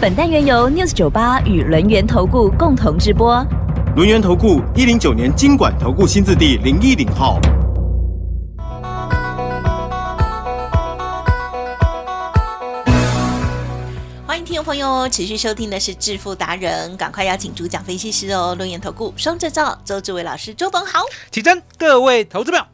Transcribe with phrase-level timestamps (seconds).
[0.00, 3.44] 本单元由 News 九八与轮源投顾共同直播。
[3.96, 7.40] 轮源投顾一零九年经管投顾新字第零一零号。
[14.24, 21.00] 欢迎听众朋友持续收听的是致富达人，赶快邀请主讲分析师哦，轮源投顾双证照周志伟老师，周董好。
[21.32, 22.64] 起真，各位投资票，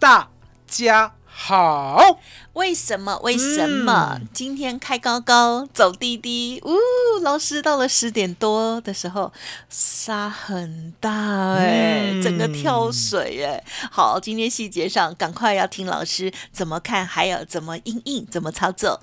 [0.00, 0.28] 大
[0.66, 2.20] 家好。
[2.52, 3.18] 为什么？
[3.24, 6.62] 为什么、今天开高高走低低？
[6.64, 6.78] 呜，
[7.22, 9.32] 老师到了十点多的时候
[9.68, 11.10] 沙很大
[11.54, 13.60] 哎、嗯整个跳水哎。
[13.90, 19.00] 好，今天细节上赶快要听老师怎么看，还有怎么应应，怎么操作。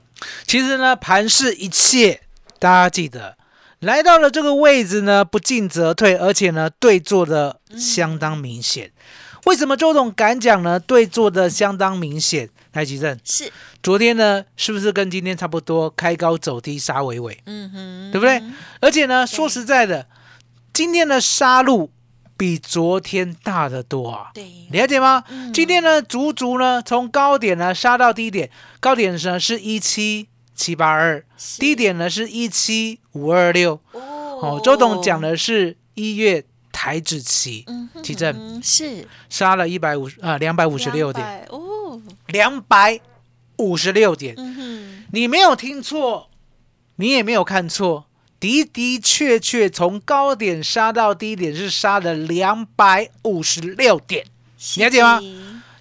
[0.48, 2.22] 其实呢，盘是一切，
[2.58, 3.36] 大家记得，
[3.80, 8.94] 来到了这个位置呢，不进则退，而且呢，对坐的相当明显。
[9.46, 10.80] 为什么周董敢讲呢？
[10.80, 12.50] 对做的相当明显。
[12.74, 13.52] 来，吉正，是，
[13.84, 15.90] 昨天呢，是不是跟今天差不多？
[15.90, 18.42] 开高走低，杀尾尾，嗯哼，对不对？
[18.80, 20.08] 而且呢，说实在的，
[20.72, 21.90] 今天的杀戮
[22.38, 24.30] 比昨天大得多啊。
[24.34, 25.24] 对，了解吗？
[25.28, 31.26] 嗯今天呢，足足呢从高点呢杀到低点，高点呢是一七七八二，
[31.60, 33.74] 低点呢是一七五二六。
[33.92, 36.46] 哦哦，周董讲，的是一月
[36.82, 39.08] 台指期嗯哼期正嗯是。
[39.30, 43.00] 杀了一百五啊两百五十六点，哦，两百
[43.58, 46.32] 五十六点，嗯，你没有听错，
[46.96, 48.06] 你也没有看错。
[48.40, 54.26] 的的确确，从高点杀到低点是杀了两百五十六点。
[54.78, 55.22] 了解吗？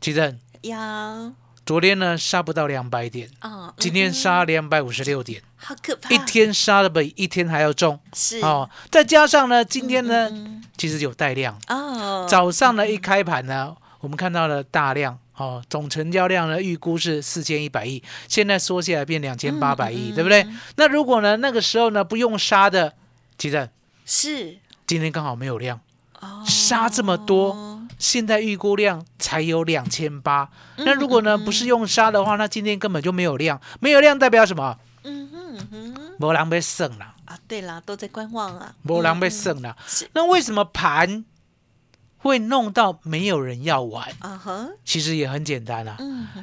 [0.03, 1.33] 其正，呀，
[1.71, 7.97] 昨天呢杀不到两百点，啊，今天嗯杀两百五十六点，好可怕，一天杀的比一天还要重。
[8.13, 8.41] 是。
[8.41, 8.69] 哦。
[8.91, 15.17] 再加上呢，今天呢嗯其实有带量，哦，早上呢一开盘呢，我们看到了大量。
[15.37, 20.15] 哦，总成交量呢预估是四千一百亿，现在缩下来变两千八百亿，嗯。
[20.17, 20.45] 对不对？
[20.75, 22.93] 那如果呢那个时候呢不用杀的，
[23.39, 23.71] 其实
[24.05, 24.59] 是。
[24.89, 25.79] 今天刚好没有量，
[26.19, 26.43] 哦。
[26.45, 27.70] 杀这么多，
[28.01, 30.49] 现在预估量才有两千八。
[30.79, 34.77] 那如果呢不是用杀的话，那今天根本就没有量，没有量代表什么？
[35.05, 35.97] 嗯哼嗯哼。
[36.19, 39.75] 没人被剩了，啊，对啦，都在观望啊，没人被剩了。
[40.13, 41.25] 那为什么盘
[42.23, 44.07] 会弄到没有人要玩？
[44.19, 45.97] 啊哈，其实也很简单啊，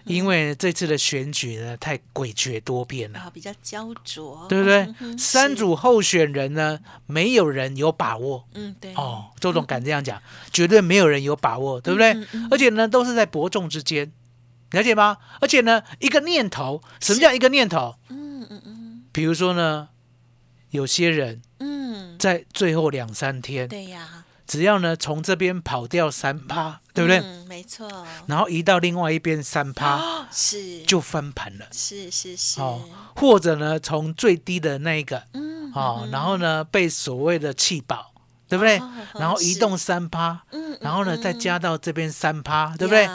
[0.06, 3.20] 因为这次的选举呢太诡谲多变了。
[3.20, 5.16] 啊比较焦灼，对不对嗯？
[5.18, 9.26] 三，是组候选人呢，没有人有把握嗯对，哦。
[9.40, 10.20] 周总敢这样讲，
[10.52, 12.12] 绝对没有人有把握，对不对？
[12.50, 14.12] 而且呢，都是在伯仲之间，
[14.72, 15.18] 了解吗？
[15.40, 17.96] 而且呢，一个念头，什么叫一个念头？
[18.10, 19.90] 嗯嗯嗯比如说呢，
[20.72, 27.20] 有些人嗯，在最后两三天，对呀，只要呢从这边跑掉三趴，对不对？
[27.20, 27.88] 嗯，没错，
[28.28, 31.66] 然后移到另外一边三趴，哦是就翻盘了。
[31.72, 32.82] 是是是，哦，
[33.16, 38.14] 或者呢，从最低的那一个嗯哦，然后呢被所谓的气保，
[38.48, 38.90] 对不对哦？
[39.16, 43.08] 然后移是动三趴，嗯，然后呢嗯再加到这边三趴，对不对？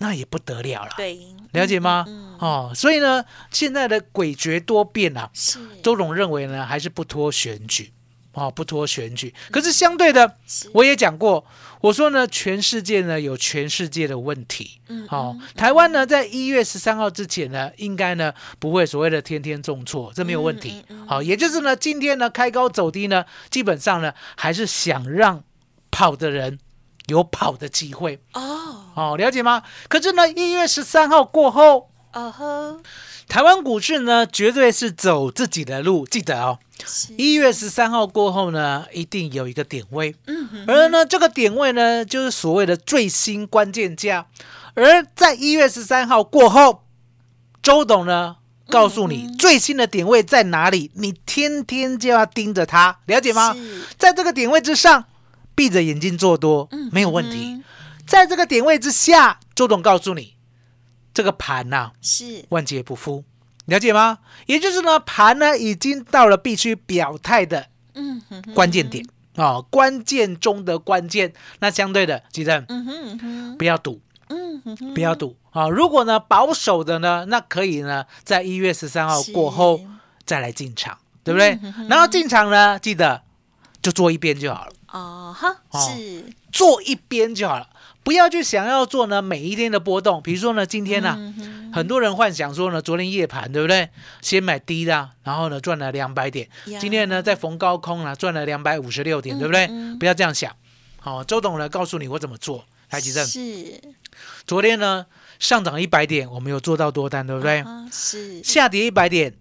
[0.00, 1.16] 那也不得了了，对，
[1.52, 2.04] 了解吗？
[2.08, 7.92] 嗯嗯哦，所以呢，现在的诡谲多变啊，是周总认为呢，还是不拖选举。
[8.34, 10.36] 哦，不拖选举，可是相对的，
[10.72, 11.44] 我也讲过，
[11.80, 21.08] 我说呢，全世界呢有全世界的问题，嗯哦，台湾呢在一月十三号之前呢，应该呢不会所谓的天天重挫，这没有问题嗯嗯嗯。
[21.08, 25.44] 好、也就是呢，今天呢开高走低呢，基本上呢还是想让
[25.90, 26.58] 跑的人
[27.08, 28.60] 有跑的机会，哦。
[28.94, 29.62] 哦，了解吗？
[29.88, 32.80] 可是呢，一月十三号过后，哦呵，
[33.26, 36.71] 台湾股市呢绝对是走自己的路，记得哦，是
[37.16, 40.14] 一月十三号过后呢，一定有一个点位。
[40.26, 44.26] 嗯哼而呢，这个点位呢，就是所谓的最新关键价。
[44.74, 46.84] 而在一月十三号过后，
[47.62, 48.36] 周董呢
[48.68, 53.54] 告诉你最新的点位在哪里，你天天就要盯着它，了解吗？
[53.98, 55.04] 在这个点位之上，
[55.54, 57.54] 闭着眼睛做多嗯没有问题。
[57.54, 57.64] 嗯
[58.04, 60.34] 在这个点位之下，周董告诉你，
[61.14, 63.24] 这个盘呐、是万劫不复，
[63.66, 64.18] 了解吗？
[64.46, 69.06] 也就是呢，盘呢已经到了必须表态的嗯哼哼关键点
[69.36, 71.32] 哦，关键中的关键。
[71.60, 72.84] 那相对的，记得嗯
[73.18, 79.80] 哼不要赌，嗯哼哼不要赌啊、如果呢保守的呢，那可以呢，在一月十三号过后
[80.24, 80.98] 再来进场。
[81.24, 81.56] 对不对？
[81.88, 83.22] 然后进场呢，记得
[83.80, 87.68] 就做一边就好了，哦哈，哦是做一边就好了，
[88.02, 90.22] 不要去想要做呢每一天的波动。
[90.22, 93.88] 比如说呢，今天呢、嗯很多人幻想说呢，昨天夜盘对不对？
[94.20, 96.46] 先买低的，然后呢赚了两百点，
[96.78, 99.66] 今天呢再逢高空呢赚了两百五十六点，对不对？
[99.70, 100.54] 嗯不要这样想。
[101.00, 102.66] 好、周董呢告诉你我怎么做。
[102.90, 103.80] 台积电是，
[104.46, 105.06] 昨天呢
[105.38, 107.60] 上涨一百点，我们有做到多单，对不对？
[107.60, 109.34] 啊是，下跌一百点，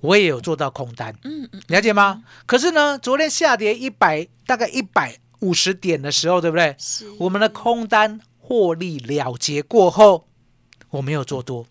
[0.00, 2.22] 我也有做到空单，嗯嗯，了解吗？
[2.44, 6.74] 可是呢，昨天下跌一百，大概一百五十点的时候，对不对？
[6.78, 7.08] 是。
[7.18, 10.26] 我们的空单获利了结过后，
[10.90, 11.66] 我没有做多，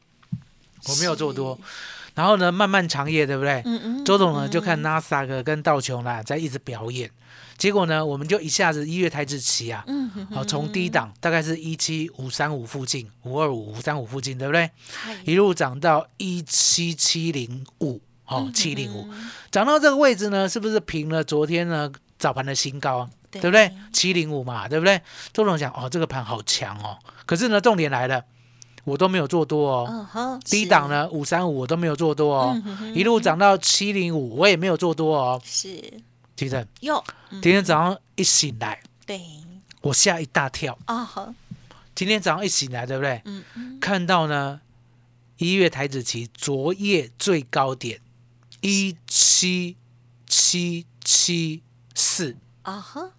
[0.88, 1.58] 我没有做多，
[2.14, 3.62] 然后呢，漫漫长夜，对不对？
[3.66, 7.10] 嗯嗯，周董呢就看纳斯达克跟道琼啦在一直表演，
[7.58, 9.86] 结果呢，我们就一下子一月台子期啊，
[10.32, 14.70] 好从低档大概是一七五三五附近，五二五五三五附近，对不对？
[15.26, 21.90] 一路涨到一七七零五，哦，七零五，嗯涨到这个位置呢，是不是平了昨天呢
[22.20, 23.10] 早盘的新高啊？
[23.40, 23.42] 对。
[23.42, 23.72] 对不对？
[23.92, 25.02] 七零五嘛，对不对？
[25.34, 28.24] 周总讲哦，这个盘好强哦，可是呢，重点来了，
[28.84, 32.94] 我都没有做多哦，低档呢五三五我都没有做多哦，嗯哼哼。
[32.96, 35.42] 一路涨到七零五，我也没有做多哦。
[35.44, 35.82] 是。
[36.36, 36.50] 今
[37.42, 39.22] 天早上一醒来，对。
[39.82, 40.78] 我吓一大跳。
[40.86, 41.34] 啊哈，
[41.94, 43.22] 今天早上一醒来，对不对？
[43.26, 44.60] 嗯嗯，看到呢，
[45.38, 48.02] 一月台子期昨夜最高点
[48.62, 49.78] 一七
[50.28, 51.62] 七七
[51.94, 53.12] 四，啊哈，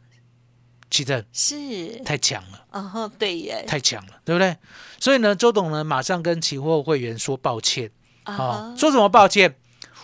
[0.97, 4.57] 其实是，太强了，啊哈，对耶，太强了，对不对？
[4.99, 7.91] 所以呢，周董呢马上跟期货会员说抱歉。
[8.25, 9.55] 啊、说什么抱歉？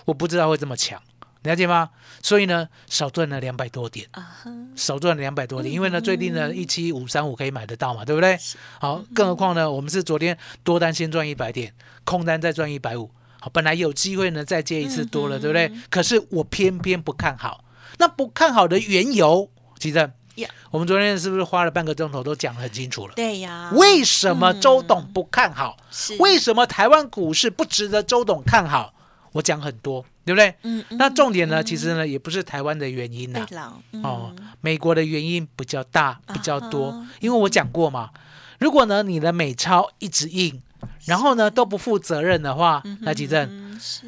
[0.05, 1.03] 我不知道会这么强，
[1.45, 1.89] 了解吗？
[2.23, 8.39] 所以呢，少赚了两百多点，啊哈，少赚了两百多点，因为呢，最近呢一七五三五可以买得到嘛，对不对？
[8.79, 11.75] 好，更何况呢，我们是昨天多单先赚一百点，
[12.05, 13.11] 空单再赚一百五，
[13.41, 15.73] 好，本来有机会呢再接一次多了，对不对？
[15.91, 17.65] 可是我偏偏不看好，
[17.99, 19.51] 那不看好的缘由，
[19.81, 23.13] 记得 Yeah 我们昨天是不是花了半个钟头都讲得很清楚了？
[23.15, 25.77] 对呀，为什么周董不看好？
[25.91, 26.17] 是。
[26.17, 28.95] 为什么台湾股市不值得周董看好？
[29.33, 30.55] 我讲很多，对不对？
[30.63, 38.11] 嗯，嗯那重点呢，其实呢也不是台湾的原因呐、对了，哦嗯，美国的原因比较大，比较多，啊因为我讲过嘛，
[38.59, 40.61] 如果呢你的美钞一直印，
[41.07, 44.07] 然后呢都不负责任的话，那几正嗯是。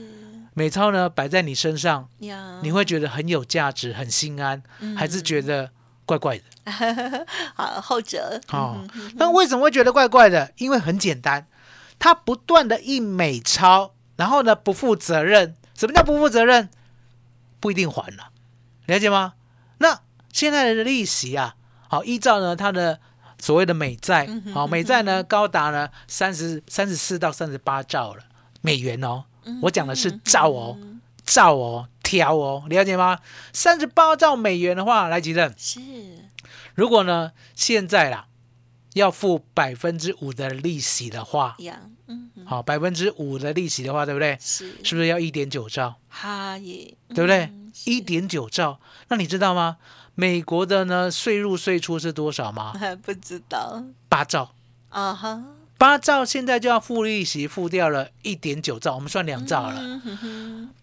[0.57, 4.95] 美钞呢摆在你身上，呀，你会觉得很有价值、很心安，嗯。
[4.97, 5.71] 还是觉得
[6.07, 6.45] 怪怪的？
[7.55, 8.87] 好后者哦，
[9.17, 10.53] 那为什么会觉得怪怪的？
[10.57, 11.47] 因为很简单，
[11.99, 15.55] 它不断的印美钞，然后呢不负责任。
[15.75, 16.69] 什么叫不负责任？
[17.61, 18.31] 不一定还了，
[18.87, 19.35] 了解吗？
[19.79, 20.01] 那
[20.33, 21.57] 现在的利息啊，
[21.89, 23.01] 好，依照呢它的
[23.39, 28.23] 所谓的美债，好，美债呢高达呢三十三十四到三十八兆了
[28.61, 29.25] 美元哦，
[29.63, 30.79] 我讲的是兆哦，
[31.25, 31.89] 兆哦，
[32.19, 33.19] 了解吗？
[33.53, 35.53] 三十八兆美元的话，来吉正。
[35.57, 35.81] 是
[36.75, 38.27] 如果呢，现在啦
[38.95, 41.57] 要付百分之五的利息的话，
[42.45, 44.37] 好，百分之五的利息的话，对不对？
[44.41, 45.97] 是是不是要一点九兆？
[46.09, 47.51] 哈耶对不对
[47.87, 49.79] 一点九兆，那你知道吗？
[50.17, 52.73] 美国的呢税入税出是多少吗？
[52.79, 54.55] 还 不知道八兆，
[54.91, 55.43] 啊哈，
[55.77, 59.81] 八兆现在就要付利息，付掉了一点九兆，我们算两兆好了。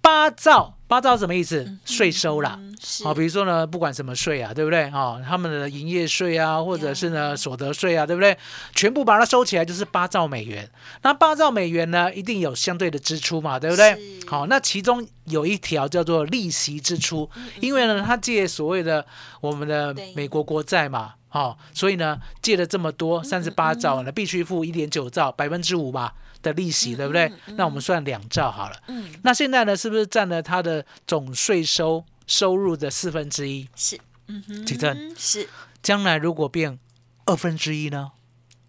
[0.02, 1.78] 八兆，八兆什么意思？
[1.86, 2.60] 税收啦。
[3.04, 4.90] 好，比如说呢，不管什么税啊，对不对？
[4.92, 8.36] 哦，他们的营业税啊，或者是呢所得税啊，对不对？
[8.76, 10.70] 全部把它收起来就是八兆美元。
[11.04, 13.94] 那八兆美元呢，一定有相对的支出嘛，对不对？
[13.94, 19.06] 是好，那其中有一条叫做利息支出，因为呢，他借所谓的
[19.40, 27.32] 我们的美国国债嘛，哦，所以呢，借了这么多三十八兆呢，必须付一点九兆，百分之五吧的利息，对不对？
[27.56, 28.76] 那我们算两兆好了。
[28.88, 29.10] 嗯。
[29.24, 33.68] 那现在呢，是不是占了它的总税收收入的四分之一？
[33.76, 33.98] 是。
[34.28, 34.66] 嗯哼。
[34.66, 35.48] 几正是。
[35.82, 36.78] 将来如果变
[37.26, 38.12] 二分之一呢？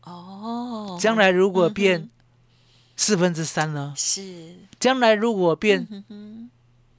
[0.04, 2.10] 哦，将来如果变
[2.96, 3.92] 四分之三呢？
[3.96, 4.56] 是。
[4.78, 6.04] 将来如果变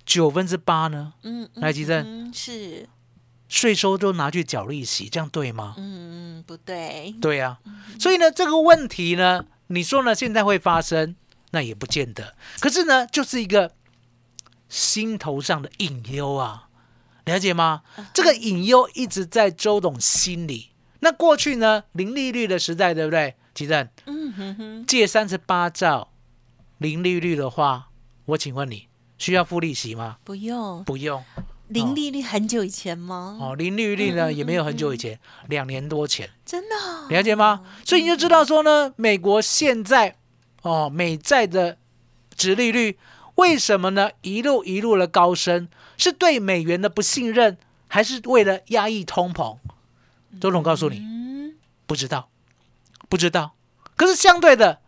[0.06, 1.14] 九分之八呢？
[1.24, 2.04] 嗯来吉正。
[2.06, 2.88] 嗯是
[3.54, 5.76] 税收都拿去缴利息，这样对吗？
[5.78, 7.60] 嗯嗯不对对呀、
[8.00, 11.16] 所以呢，这个问题呢，你说呢，现在会发生，
[11.52, 12.36] 那也不见得。
[12.60, 13.72] 可是呢，就是一个
[14.68, 16.68] 心头上的隐忧啊，
[17.26, 17.84] 了解吗？
[18.12, 20.72] 这个隐忧一直在周董心里。
[21.02, 23.36] 那过去呢，零利率的时代，对不对？
[23.54, 26.12] 吉正嗯哼哼借三十八兆，
[26.80, 27.92] 零利率的话，
[28.26, 28.88] 我请问你
[29.20, 30.18] 需要付利息吗？
[30.24, 31.24] 不用不用
[31.70, 33.38] 零利率很久以前吗？
[33.42, 36.30] 哦，零利率呢也没有很久以前，两年多前。
[36.46, 37.62] 真的哦了解吗？
[37.86, 40.16] 所以你就知道说呢，美国现在
[40.62, 41.78] 哦美债的
[42.36, 43.00] 值利率
[43.36, 44.12] 为什么呢？
[44.22, 45.68] 一路一路的高升，
[45.98, 49.58] 是对美元的不信任，还是为了压抑通膨？
[50.40, 51.02] 周总告诉你，
[51.88, 52.30] 不知道，
[53.10, 53.56] 不知道。
[53.96, 54.82] 可是相对的，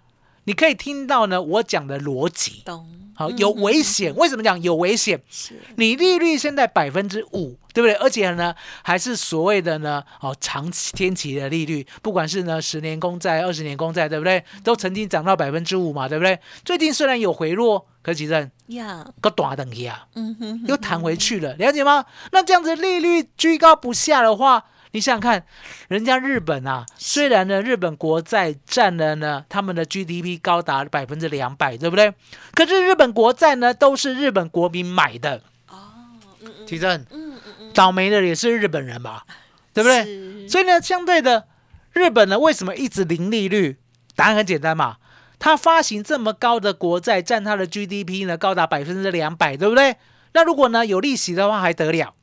[0.46, 2.62] 你可以听到呢，我讲的逻辑。
[2.66, 2.88] 懂？
[3.18, 4.14] 好，有危险。
[4.16, 5.22] 为什么讲有危险？
[5.30, 7.94] 是你利率现在百分之五，对不对？
[7.94, 14.44] 而且呢，还是所谓的呢，哦，长期天期的利率，不管是呢十年公债、二十年公债，对不对？
[14.66, 16.38] 都曾经涨到百分之五嘛，对不对？
[16.66, 22.06] 最近虽然有回落，可是其实呀，个短等一啊，嗯哼哼，又弹回去了，了解吗？
[22.34, 25.46] 那这样子利率居高不下的话，你想想看，
[25.90, 32.14] 人家日本啊，虽然呢日本国债占了呢他们的 GDP 高达百分之两百，对不对？
[32.54, 35.76] 可是日本国债呢都是日本国民买的，哦，
[36.42, 39.26] 嗯嗯其正嗯嗯嗯，倒霉的也是日本人吧，
[39.74, 40.48] 对不对？
[40.48, 41.46] 所以呢，相对的，
[41.92, 43.78] 日本呢为什么一直零利率？
[44.16, 44.96] 答案很简单嘛，
[45.40, 49.98] 它发行这么高的国债，占它的 GDP 呢高达百分之两百，对不对？
[50.32, 52.14] 那如果呢有利息的话还得了，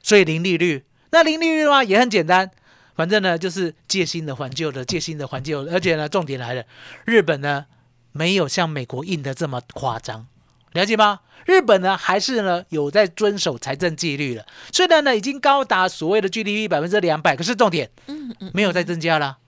[0.00, 0.84] 所以零利率。
[1.16, 2.50] 那零利率的话也很简单，
[2.94, 6.62] 反正呢就是借新的还旧的，借新的还旧的，而且呢重点来了，
[7.06, 7.64] 日本呢
[8.12, 10.26] 没有像美国印的这么夸张。
[10.74, 11.20] 了解吗？
[11.46, 19.38] 日本呢还是呢有在遵守财政纪律了，虽然呢已经高达所谓的 GDP 百分之两百，可是重点嗯嗯没有再增加了。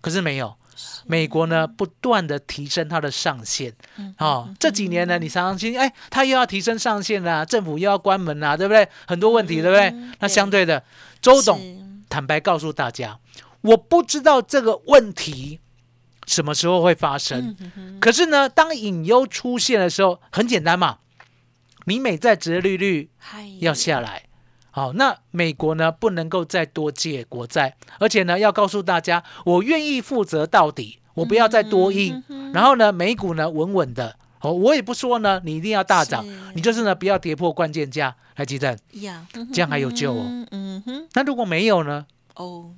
[0.00, 0.54] 可是没有，
[1.06, 3.74] 美国呢不断的提升它的上限。
[3.98, 8.88] 嗯哦，这几年呢，你常常听，哎，它又要提升上限啦、政府又要关门啦、对不对？
[9.06, 9.88] 很多问题，对不对？
[9.88, 10.82] 嗯那相对的，
[11.20, 13.18] 周董坦白告诉大家，
[13.60, 15.60] 我不知道这个问题
[16.26, 17.48] 什么时候会发生。
[17.48, 20.98] 嗯哼哼可是呢，当隐忧出现的时候，很简单嘛，
[21.86, 23.10] 你美债值利率
[23.60, 24.24] 要下来。
[24.70, 32.22] 好，那美国呢不能够再多借国债，而且呢要告诉大家，我愿意负责到底，我不要再多印。
[32.52, 34.16] 然后呢，美股呢稳稳的。
[34.40, 38.78] 哦，我也不说呢，你一定要大涨，你就是呢不要跌破关键价来急诊。
[38.92, 42.06] 呀，这样还有救哦嗯嗯哼，那如果没有呢？
[42.34, 42.70] 哦，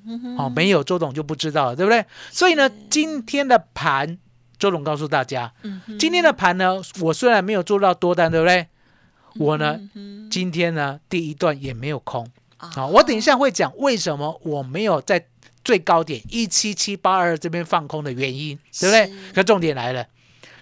[0.55, 2.03] 没有周董就不知道了，对不对？
[2.31, 4.17] 所以呢，今天的盘，
[4.59, 5.53] 周董告诉大家，
[5.99, 8.67] 今天的盘呢，我虽然没有做到多单，对不对？
[9.37, 9.79] 我呢，
[10.31, 12.27] 今天呢第一段也没有空
[12.57, 12.87] 啊啊。
[12.87, 15.27] 我等一下会讲为什么我没有在
[15.63, 19.33] 最高点一七七八二这边放空的原因，对不对是？
[19.35, 20.07] 可重点来了，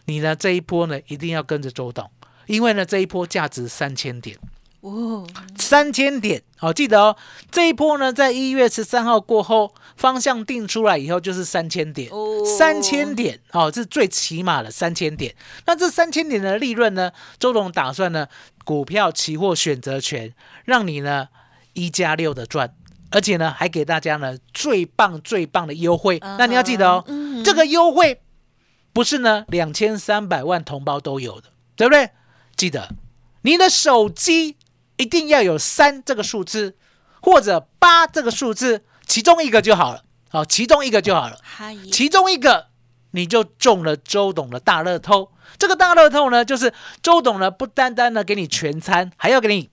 [0.09, 2.11] 你呢这一波呢一定要跟着周董，
[2.47, 4.37] 因为呢这一波价值三千点。
[4.81, 7.17] 哦，三千点，好、记得哦。
[7.51, 15.35] 这一波呢，在一月十三号过后，方向定出来以后就是三千点，哦三千点哦，这是最起码的三千点。
[15.67, 17.11] 那这三千点的利润呢，
[17.41, 18.29] 周董打算呢，
[18.65, 20.33] 股票、期货、选择权，
[20.65, 21.27] 让你呢
[21.73, 22.73] 一加六的赚，
[23.11, 26.21] 而且呢，还给大家呢最棒最棒的优惠。
[26.21, 28.21] 那你要记得哦，嗯这个优惠
[28.99, 32.11] 不是呢两千三百万同胞都有的，对不对？
[32.57, 32.89] 记得
[33.43, 34.57] 你的手机
[34.97, 36.77] 一定要有三这个数字，
[37.23, 40.03] 或者八这个数字，其中一个就好了。
[40.31, 41.39] 好，其中一个就好了。
[41.41, 42.67] 嗨，其中一个
[43.13, 45.31] 你就中了周董的大乐透。
[45.57, 49.71] 这个大乐透呢，就是周董呢不单单呢给你全餐，还要给你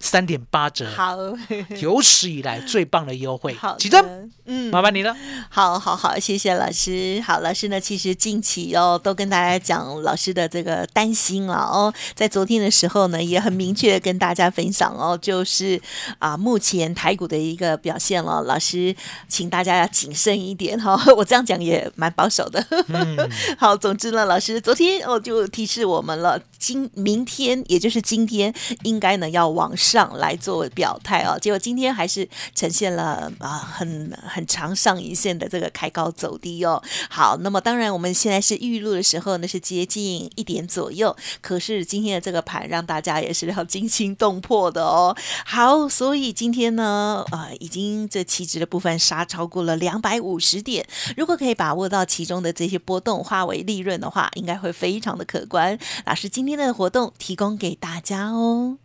[0.00, 1.16] 三点八折，好，
[1.80, 3.76] 有史以来最棒的优惠好。
[3.76, 5.14] 启真，嗯，麻烦你了。
[5.50, 7.22] 好好好，谢谢老师。
[7.24, 11.92] 好，老师呢，其实近期哦，都跟大家讲老师的这个担心了哦。
[12.14, 15.78] 在昨天的时候呢，也很明确地跟大家分享哦，就是
[16.18, 18.40] 啊，目前台股的一个表现了。
[18.42, 18.96] 老师，
[19.28, 21.00] 请大家要谨慎一点哈、哦。
[21.14, 22.64] 我这样讲也蛮保守的。
[22.88, 23.18] 嗯，
[23.58, 28.52] 好，总之呢，老师昨天哦就提示我们了，今明天也就是今天
[28.84, 31.36] 应该呢要往上上来做表态哦。
[31.40, 36.80] 结果今天还是呈现了啊很很长上影线的这个开高走低哦。
[37.08, 45.16] 好，那么当然我们现在是预录的时候呢是接近一点左右，可是今天的这个盘让大家也是要惊心动魄的哦。
[45.44, 55.78] 好，所以今天呢啊、已经这期指的部分杀超过了两百五十点，如果可以把握到其中的这些波动化为利润的话，应该会非常的可观。
[56.06, 58.76] 老师今天的活动提供给大家哦。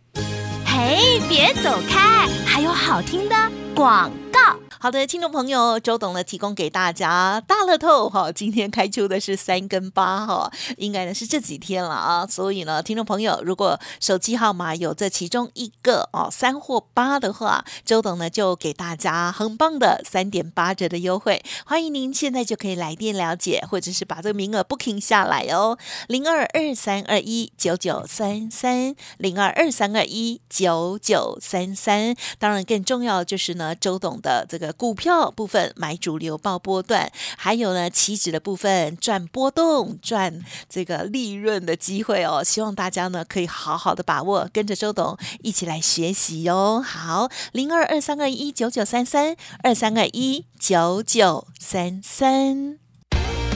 [0.64, 3.34] 嘿，别走开，还有好听的
[3.74, 4.40] 广告。
[4.78, 42.42] 好的，听众朋友，周董呢提供给大家大乐透哈，今天开出的是三跟八哈，应该呢是这几天了啊，所以呢，听众朋友如果手机号码有这其中一个哦三或八的话，周董呢就给大家很棒的三点八折的优惠，欢迎您现在就可以来电了解，或者是把这个名额 booking 下来哦，零二二三二一九九三三零二二三二一九九三三，当然更重要就是呢，周董的这个股票部分买主流报波段，还有呢期指的部分赚波动、赚这个利润的机会哦。
[42.42, 46.80] 希望大家呢可以好好的把握，跟着周董一起来学习哟。
[46.80, 52.78] 好，零二二三二一九九三三二三二一九九三三。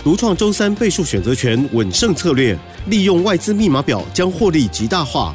[0.02, 5.34] 独创周三倍数选择权稳胜策略，利用外资密码表将获利极大化。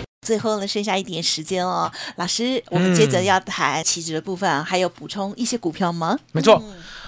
[0.23, 6.15] 最后呢，剩下一点时间哦，老师，我们接着要谈期指的部分啊，还有补充一些股票吗？
[6.31, 6.63] 没错，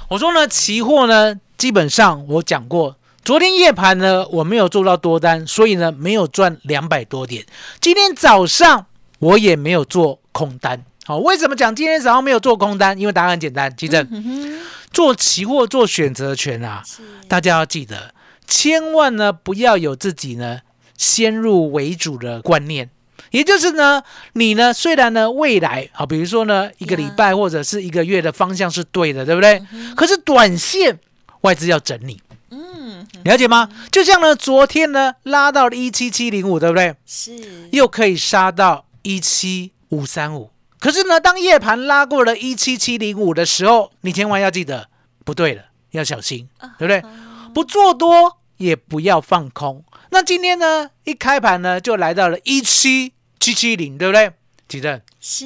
[0.10, 7.46] 我说呢，期货呢，基本上我讲过，昨天夜盘呢，我没有做到多单，所以呢，没有赚两百多点。
[7.80, 8.88] 今天早上
[9.20, 10.84] 我也没有做空单。
[11.06, 13.00] 好，为什么讲今天早上没有做空单？
[13.00, 14.60] 因为答案很简单，其正
[14.92, 16.82] 做期货做选择权啊，
[17.28, 18.16] 大家要记得，
[18.48, 20.62] 千万呢不要有自己呢
[20.98, 22.90] 先入为主的观念。
[23.34, 29.60] 也就是呢，你呢虽然呢未来啊，比如说呢一个礼拜或者是一个月的方向是对的，对不对？
[29.96, 31.00] 可是短线
[31.42, 32.22] 外资要整理，
[32.52, 33.68] 嗯，了解吗？
[33.92, 36.94] 就像呢昨天呢拉到了一七七零五，对不对？
[37.08, 40.52] 是，又可以杀到一七五三五。
[40.80, 44.90] 可是呢，当夜盘拉过了一七七零五的时候，你千万要记得
[45.26, 46.48] 不对了，要小心，
[46.78, 47.04] 对不对？
[47.52, 49.84] 不做多也不要放空。
[50.12, 53.14] 那今天呢一开盘呢就来到了一七。
[53.44, 54.32] 七七零对不对？
[54.70, 55.46] 吉正是，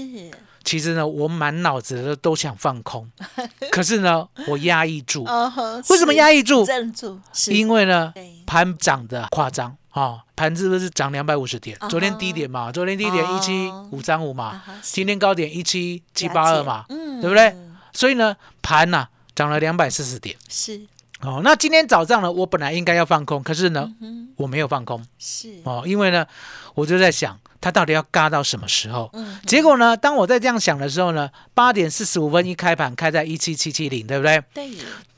[0.63, 3.09] 其实呢，我满脑子的都想放空，
[3.71, 5.25] 可是呢，我压抑住。
[5.89, 6.63] 为什么压抑住？
[6.63, 8.13] 镇住，因为呢，
[8.45, 11.75] 盘涨的夸张啊，盘是不是涨两百五十点？
[11.89, 17.57] 昨天低点嘛，昨天低点一七五三五嘛，今天高点一七七八二嘛，对不对？
[17.93, 20.37] 所以呢，盘呐涨了两百四十点。
[20.47, 20.79] 是
[21.21, 23.91] 哦，那今天早上呢，我本来应该要放空，可是呢，
[24.35, 25.03] 我没有放空。
[25.17, 26.27] 是哦，因为呢，
[26.75, 27.35] 我就在想。
[27.67, 29.09] 它到底要嘎到什么时候？
[29.11, 29.97] 嗯，结果呢？
[29.97, 34.41] 当我在这样想的时候呢，八点四十五分一开盘，开在一七七七零，对不对？
[34.53, 34.71] 对。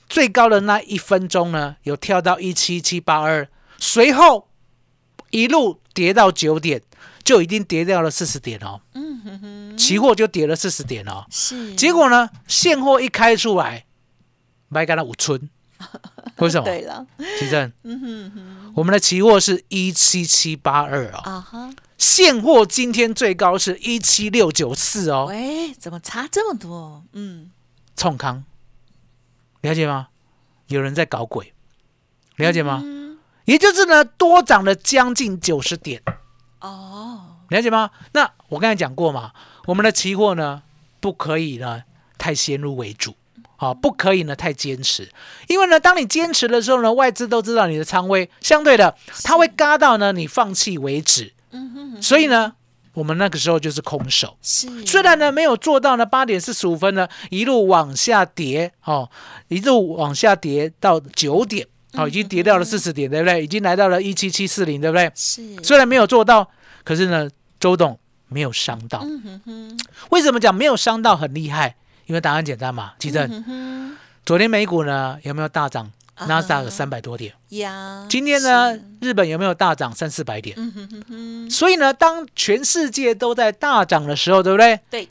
[0.07, 4.47] 最高的那一分钟呢，有跳到一七七八二，随后
[5.29, 6.81] 一路跌到九点，
[7.23, 8.81] 就已经跌掉了四十点哦。
[8.95, 9.77] 嗯哼哼。
[9.77, 11.23] 期货就跌了四十点哦。
[11.29, 11.75] 是。
[11.75, 12.27] 结果呢？
[12.47, 13.85] 现货一开出来，
[14.69, 15.47] 卖干了五寸。
[16.37, 16.65] 为什么？
[16.65, 17.05] 对了，
[17.39, 17.71] 奇正。
[17.83, 18.73] 嗯哼哼。
[18.75, 21.21] 我们的期货是一七七八二啊。
[21.23, 21.69] 啊哈。
[21.99, 27.03] 现货今天最高是一七六九四哦，喂，怎么差这么多？
[27.11, 27.51] 嗯，
[27.97, 28.45] 冲康，
[29.59, 30.07] 了解吗？
[30.67, 31.53] 有人在搞鬼，
[32.37, 32.81] 了解吗？
[33.43, 36.01] 也就是呢，多涨了将近九十点
[36.61, 37.91] 哦，了解吗？
[38.13, 39.33] 那我刚才讲过嘛，
[39.65, 40.63] 我们的期货呢，
[41.01, 41.83] 不可以呢
[42.17, 43.13] 太先入为主，
[43.57, 45.11] 好，不可以呢太坚持，
[45.49, 51.33] 因为呢，当你坚持的时候呢，外资都知道你的仓位，相对的，它会嘎到呢你放弃为止。
[51.51, 52.53] 嗯哼，所以呢，
[52.93, 59.09] 我们那个时候就是空手，是虽然呢没有做到呢八点四十五分呢一路往下跌哦，
[59.47, 63.43] 一路往下跌到九点哦，已经跌掉了四十点，对不对？
[63.43, 65.11] 已经来到了一七七四零，对不对？
[65.15, 66.49] 是虽然没有做到，
[66.83, 68.99] 可是呢，周董没有伤到。
[69.03, 69.79] 嗯哼哼，
[70.11, 71.75] 为什么讲没有伤到很厉害？
[72.05, 73.29] 因为答案简单嘛，其实
[74.25, 75.91] 昨天美股呢有没有大涨？
[76.27, 80.55] 纳斯达克三百多点，呀，今天呢，日本有没有大涨三四百点？
[80.57, 81.49] 嗯哼哼哼。
[81.49, 84.79] 所以呢，当全世界都在大涨的时候，对不对？
[84.89, 85.09] 对。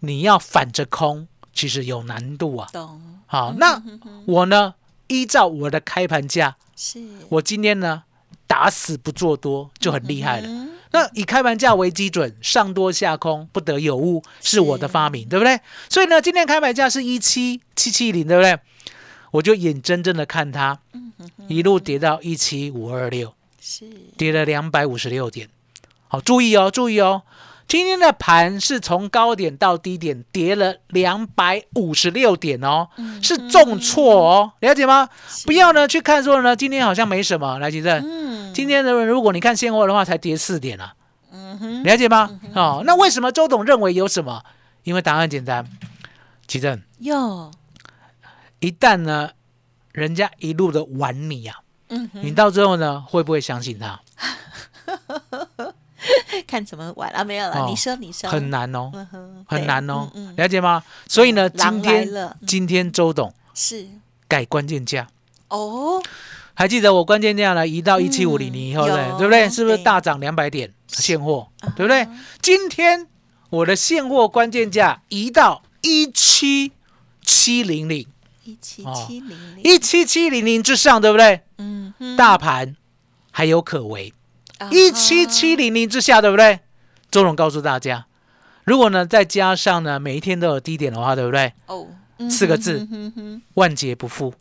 [0.00, 2.68] 你要反着空，其实有难度啊。
[2.72, 3.20] 懂。
[3.26, 3.82] 好，那
[4.26, 4.74] 我呢，
[5.08, 8.02] 依照我的开盘价，是我今天呢，
[8.46, 10.48] 打死不做多就很厉害了。
[10.92, 15.60] 那以开盘价为基准，上多下空不得有误，是我的发明，对不对？
[15.88, 18.58] 所以呢，今天开盘价是一七七七零，对不对？
[19.32, 20.78] 我就眼睁睁的看它
[21.48, 23.84] 一路跌到一七五二六，是
[24.16, 25.48] 跌了两百五十六点。
[26.08, 27.22] 好，注意哦，注意哦，
[27.68, 32.88] 今天的盘是从高点到低点跌了两百五十六点哦，
[33.22, 35.08] 是重挫哦，了解吗？
[35.46, 37.58] 不要呢去看说呢，今天好像没什么。
[37.58, 40.94] 来，吉正，嗯，今天的如果你看现货的话，才跌四点啊，
[41.32, 42.28] 嗯哼，了解吗？
[42.54, 44.42] 哦，那为什么周董认为有什么？
[44.82, 45.64] 因为答案简单，
[46.46, 47.52] 吉正有。
[48.60, 49.30] 一旦呢，
[49.92, 51.56] 人家一路的玩你呀，
[51.88, 54.00] 嗯，你到最后呢，会不会相信他？
[56.46, 57.10] 看怎么玩。
[57.10, 57.22] 啊？
[57.24, 58.90] 没有了，你说你说，很难哦，
[59.46, 60.82] 很难哦，了解吗？
[61.08, 62.08] 所以呢，今天
[62.46, 63.86] 今天周董是。
[64.28, 65.08] 改关键价。
[65.48, 66.00] 哦，
[66.54, 69.50] 还记得我关键价呢移到一七五零零以后，对有对不对？
[69.50, 72.06] 是不是大涨两百点现货，对不对？
[72.40, 73.08] 今天
[73.48, 76.70] 我的现货关键价移到一七
[77.24, 78.06] 七零零，
[78.52, 81.40] 一七零零，一七七零零之上，对不对？
[81.58, 82.76] 嗯哼，大盘
[83.30, 84.12] 还有可为，
[84.58, 86.60] 啊一七七零零之下，对不对？
[87.10, 88.06] 周总告诉大家，
[88.64, 91.52] 如果呢再加上呢每一天都有低点的话，对不对？
[91.66, 91.86] 哦，
[92.28, 92.86] 四个字
[93.54, 94.32] 万劫不复，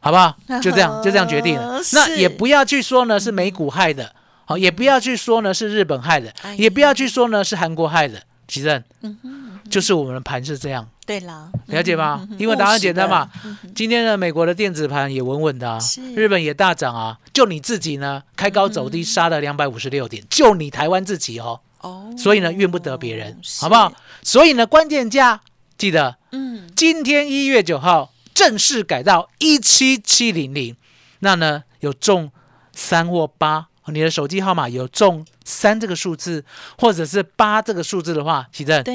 [0.00, 0.36] 好不好？
[0.60, 1.80] 就这样，就这样决定了。
[1.92, 8.22] 那也不要去说呢是美股害的，好，也不要去说呢是日本害的哎，也不要去说呢是韩国害的。
[8.50, 12.36] 其正，嗯哼，就是我们的盘是这样，对啦，了解吗嗯？
[12.38, 13.30] 因为答案简单嘛。
[13.74, 15.78] 今天的，美国的电子盘也稳稳的啊，
[16.14, 23.90] 日本也大涨啊，就你自己呢开高走低杀了两百五十六点，就你台湾自己哦，哦，所以呢怨不得别人，好不好？？
[24.22, 25.40] 所以呢关键价
[25.78, 30.76] 记得嗯，今天一月九号正式改到一七七零零，
[31.20, 32.30] 那呢有中
[32.74, 36.44] 三或八，你的手机号码有中三这个数字，
[36.78, 38.94] 或者是八这个数字的话，奇正对。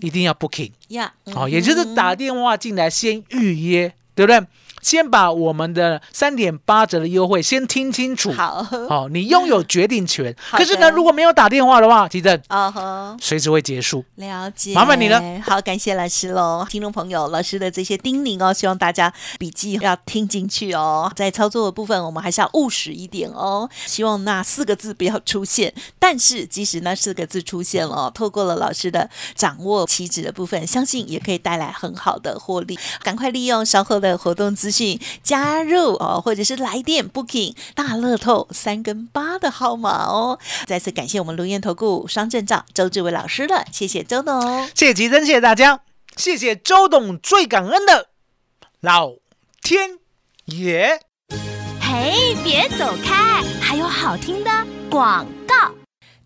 [0.00, 4.46] 一定要 booking 呀，哦，也就是打电话进来先预约，对不对？
[4.80, 10.34] 先把我们的三点八折的优惠先听清楚，好，哦，你拥有决定权。
[10.52, 13.16] 可是呢，如果没有打电话的话，奇正啊哈。
[13.20, 14.04] 随时会结束。
[14.16, 15.22] 了解，麻烦你了。
[15.44, 21.10] 好，感谢老师喽，听众朋友，老师的这些叮咛哦，希望大家笔记要听进去哦。
[21.14, 23.68] 在操作的部分，我们还是要务实一点哦。
[23.86, 25.72] 希望那四个字不要出现。
[25.98, 32.78] 但是，即使那四个字出现了哦，透过了老师的掌握期指的部分，相信也可以带来很好的获利。
[33.02, 40.38] 赶快利用稍后的活动资讯加入哦，或者是来电 booking 大乐透三跟八的号码哦。
[40.66, 44.68] 再次感谢我们卢燕投顾双证照周志伟老师了，谢谢周董。
[44.74, 45.80] 谢谢吉珍，谢谢大家，
[46.14, 48.08] 谢谢周董，最感恩的
[48.80, 49.12] 老
[49.62, 49.98] 天
[50.44, 51.00] 爷。
[51.80, 54.50] 嘿，别走开，还有好听的
[54.90, 55.79] 广告。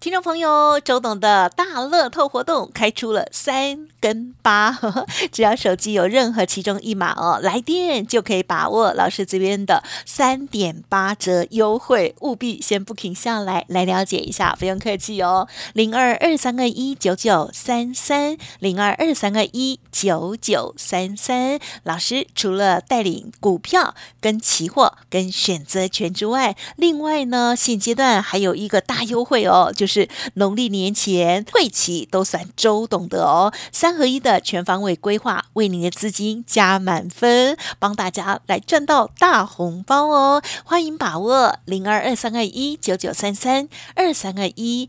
[0.05, 21.59] 听众朋友，周董的大乐透活动开出了三跟八，呵 呵只要手机有任何其中一码哦，来电就可以把握老师这边的三点八折优惠，务必先不停下来来了解一下，不用客气哦，零二二三二一九九三三零二二三二一九九三三。
[21.85, 40.43] 老师除了带领股票、跟期货、跟选择权之外，另外呢，现阶段还有一个大优惠哦，就是是农历年前会期都算周董的哦，三合一的全方位规划，为您的资金加满分，帮大家来赚到大红包哦！
[40.65, 44.89] 欢迎把握零二二三二一九九三三二三二一